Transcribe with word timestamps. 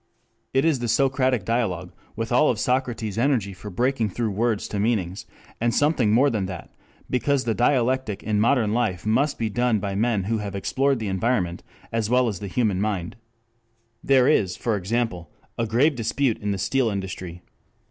It 0.51 0.65
is 0.65 0.79
the 0.79 0.87
Socratic 0.87 1.45
dialogue, 1.45 1.93
with 2.15 2.31
all 2.31 2.49
of 2.49 2.57
Socrates's 2.59 3.19
energy 3.19 3.53
for 3.53 3.69
breaking 3.69 4.09
through 4.09 4.31
words 4.31 4.67
to 4.69 4.79
meanings, 4.79 5.27
and 5.61 5.75
something 5.75 6.11
more 6.11 6.31
than 6.31 6.47
that, 6.47 6.71
because 7.07 7.43
the 7.43 7.53
dialectic 7.53 8.23
in 8.23 8.39
modern 8.39 8.73
life 8.73 9.05
must 9.05 9.37
be 9.37 9.47
done 9.47 9.77
by 9.77 9.93
men 9.93 10.23
who 10.23 10.39
have 10.39 10.55
explored 10.55 10.97
the 10.97 11.07
environment 11.07 11.61
as 11.91 12.09
well 12.09 12.27
as 12.27 12.39
the 12.39 12.47
human 12.47 12.81
mind. 12.81 13.15
There 14.03 14.27
is, 14.27 14.57
for 14.57 14.75
example, 14.75 15.29
a 15.55 15.67
grave 15.67 15.93
dispute 15.93 16.39
in 16.39 16.49
the 16.49 16.57
steel 16.57 16.89
industry. 16.89 17.43